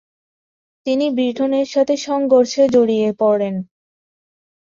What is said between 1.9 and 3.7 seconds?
সংঘর্ষে জড়িয়ে পড়েন।